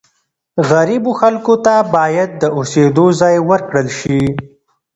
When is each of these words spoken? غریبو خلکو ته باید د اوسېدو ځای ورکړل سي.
غریبو 0.69 1.11
خلکو 1.21 1.53
ته 1.65 1.73
باید 1.95 2.29
د 2.41 2.43
اوسېدو 2.57 3.05
ځای 3.19 3.35
ورکړل 3.49 3.87
سي. 3.99 4.19